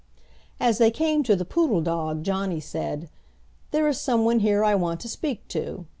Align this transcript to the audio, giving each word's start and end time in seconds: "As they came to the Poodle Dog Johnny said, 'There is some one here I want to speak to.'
"As 0.59 0.79
they 0.79 0.89
came 0.89 1.21
to 1.21 1.35
the 1.35 1.45
Poodle 1.45 1.79
Dog 1.81 2.23
Johnny 2.23 2.59
said, 2.59 3.07
'There 3.69 3.87
is 3.87 3.99
some 3.99 4.25
one 4.25 4.39
here 4.39 4.63
I 4.63 4.73
want 4.73 4.99
to 5.01 5.07
speak 5.07 5.47
to.' 5.47 5.85